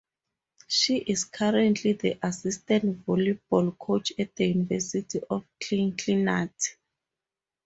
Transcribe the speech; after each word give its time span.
She 0.67 0.97
is 0.97 1.25
currently 1.25 1.93
the 1.93 2.17
assistant 2.23 3.05
volleyball 3.05 3.77
coach 3.77 4.11
at 4.17 4.35
the 4.35 4.47
University 4.47 5.21
of 5.29 5.45
Cincinnati. 5.61 6.71